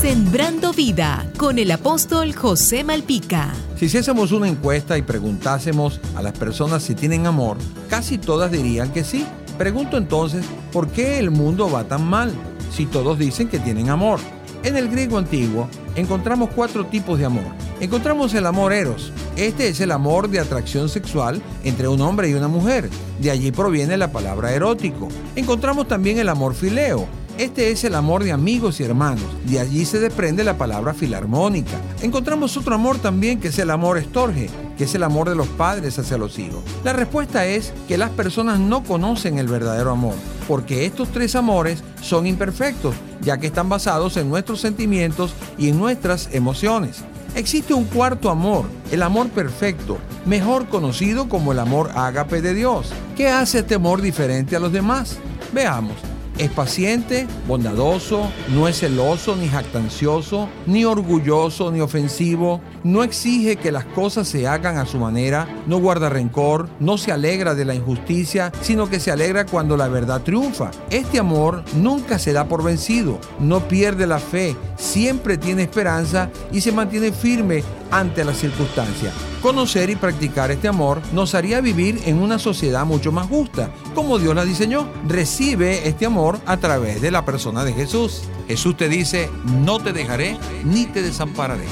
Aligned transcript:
Sembrando 0.00 0.72
vida 0.72 1.30
con 1.36 1.58
el 1.58 1.70
apóstol 1.70 2.34
José 2.34 2.84
Malpica. 2.84 3.52
Si 3.76 3.84
hiciésemos 3.84 4.32
una 4.32 4.48
encuesta 4.48 4.96
y 4.96 5.02
preguntásemos 5.02 6.00
a 6.16 6.22
las 6.22 6.32
personas 6.32 6.82
si 6.82 6.94
tienen 6.94 7.26
amor, 7.26 7.58
casi 7.90 8.16
todas 8.16 8.50
dirían 8.50 8.94
que 8.94 9.04
sí. 9.04 9.26
Pregunto 9.58 9.98
entonces, 9.98 10.46
¿por 10.72 10.88
qué 10.88 11.18
el 11.18 11.30
mundo 11.30 11.70
va 11.70 11.84
tan 11.84 12.06
mal 12.06 12.32
si 12.74 12.86
todos 12.86 13.18
dicen 13.18 13.48
que 13.48 13.58
tienen 13.58 13.90
amor? 13.90 14.20
En 14.62 14.78
el 14.78 14.88
griego 14.88 15.18
antiguo 15.18 15.68
encontramos 15.96 16.48
cuatro 16.56 16.86
tipos 16.86 17.18
de 17.18 17.26
amor. 17.26 17.52
Encontramos 17.78 18.32
el 18.32 18.46
amor 18.46 18.72
eros. 18.72 19.12
Este 19.36 19.68
es 19.68 19.80
el 19.82 19.92
amor 19.92 20.30
de 20.30 20.40
atracción 20.40 20.88
sexual 20.88 21.42
entre 21.62 21.88
un 21.88 22.00
hombre 22.00 22.30
y 22.30 22.32
una 22.32 22.48
mujer. 22.48 22.88
De 23.20 23.30
allí 23.30 23.52
proviene 23.52 23.98
la 23.98 24.10
palabra 24.10 24.54
erótico. 24.54 25.08
Encontramos 25.36 25.88
también 25.88 26.18
el 26.18 26.30
amor 26.30 26.54
fileo 26.54 27.19
este 27.40 27.70
es 27.70 27.84
el 27.84 27.94
amor 27.94 28.22
de 28.22 28.32
amigos 28.32 28.80
y 28.80 28.84
hermanos. 28.84 29.24
De 29.46 29.60
allí 29.60 29.86
se 29.86 29.98
desprende 29.98 30.44
la 30.44 30.58
palabra 30.58 30.92
filarmónica. 30.92 31.80
Encontramos 32.02 32.54
otro 32.58 32.74
amor 32.74 32.98
también 32.98 33.40
que 33.40 33.48
es 33.48 33.58
el 33.58 33.70
amor 33.70 33.96
estorge, 33.96 34.50
que 34.76 34.84
es 34.84 34.94
el 34.94 35.02
amor 35.02 35.26
de 35.26 35.34
los 35.34 35.48
padres 35.48 35.98
hacia 35.98 36.18
los 36.18 36.38
hijos. 36.38 36.62
La 36.84 36.92
respuesta 36.92 37.46
es 37.46 37.72
que 37.88 37.96
las 37.96 38.10
personas 38.10 38.58
no 38.58 38.84
conocen 38.84 39.38
el 39.38 39.48
verdadero 39.48 39.90
amor, 39.90 40.16
porque 40.46 40.84
estos 40.84 41.12
tres 41.12 41.34
amores 41.34 41.82
son 42.02 42.26
imperfectos, 42.26 42.94
ya 43.22 43.38
que 43.38 43.46
están 43.46 43.70
basados 43.70 44.18
en 44.18 44.28
nuestros 44.28 44.60
sentimientos 44.60 45.32
y 45.56 45.70
en 45.70 45.78
nuestras 45.78 46.28
emociones. 46.32 46.98
Existe 47.34 47.72
un 47.72 47.84
cuarto 47.84 48.28
amor, 48.28 48.66
el 48.90 49.02
amor 49.02 49.30
perfecto, 49.30 49.96
mejor 50.26 50.66
conocido 50.66 51.30
como 51.30 51.52
el 51.52 51.58
amor 51.58 51.90
ágape 51.94 52.42
de 52.42 52.52
Dios. 52.52 52.90
¿Qué 53.16 53.28
hace 53.28 53.60
este 53.60 53.76
amor 53.76 54.02
diferente 54.02 54.56
a 54.56 54.60
los 54.60 54.72
demás? 54.72 55.16
Veamos. 55.54 55.96
Es 56.38 56.50
paciente, 56.50 57.26
bondadoso, 57.46 58.30
no 58.48 58.66
es 58.66 58.80
celoso 58.80 59.36
ni 59.36 59.48
jactancioso, 59.48 60.48
ni 60.66 60.84
orgulloso 60.84 61.70
ni 61.70 61.80
ofensivo, 61.80 62.60
no 62.82 63.02
exige 63.02 63.56
que 63.56 63.72
las 63.72 63.84
cosas 63.84 64.26
se 64.28 64.46
hagan 64.46 64.78
a 64.78 64.86
su 64.86 64.98
manera, 64.98 65.46
no 65.66 65.78
guarda 65.78 66.08
rencor, 66.08 66.68
no 66.80 66.96
se 66.96 67.12
alegra 67.12 67.54
de 67.54 67.64
la 67.64 67.74
injusticia, 67.74 68.52
sino 68.62 68.88
que 68.88 69.00
se 69.00 69.10
alegra 69.10 69.44
cuando 69.44 69.76
la 69.76 69.88
verdad 69.88 70.22
triunfa. 70.22 70.70
Este 70.88 71.18
amor 71.18 71.62
nunca 71.74 72.18
se 72.18 72.32
da 72.32 72.46
por 72.46 72.62
vencido, 72.62 73.18
no 73.38 73.68
pierde 73.68 74.06
la 74.06 74.18
fe, 74.18 74.56
siempre 74.76 75.36
tiene 75.36 75.62
esperanza 75.62 76.30
y 76.52 76.60
se 76.60 76.72
mantiene 76.72 77.12
firme 77.12 77.62
ante 77.90 78.24
las 78.24 78.38
circunstancias. 78.38 79.12
Conocer 79.42 79.88
y 79.88 79.96
practicar 79.96 80.50
este 80.50 80.68
amor 80.68 81.00
nos 81.12 81.34
haría 81.34 81.62
vivir 81.62 82.02
en 82.04 82.18
una 82.18 82.38
sociedad 82.38 82.84
mucho 82.84 83.10
más 83.10 83.26
justa, 83.26 83.72
como 83.94 84.18
Dios 84.18 84.34
la 84.34 84.44
diseñó. 84.44 84.86
Recibe 85.08 85.88
este 85.88 86.04
amor 86.04 86.38
a 86.44 86.58
través 86.58 87.00
de 87.00 87.10
la 87.10 87.24
persona 87.24 87.64
de 87.64 87.72
Jesús. 87.72 88.24
Jesús 88.48 88.76
te 88.76 88.90
dice, 88.90 89.30
no 89.46 89.78
te 89.78 89.94
dejaré 89.94 90.36
ni 90.64 90.84
te 90.84 91.02
desampararé. 91.02 91.64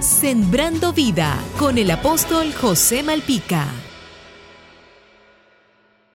Sembrando 0.00 0.92
vida 0.92 1.38
con 1.60 1.78
el 1.78 1.92
apóstol 1.92 2.52
José 2.52 3.04
Malpica. 3.04 3.68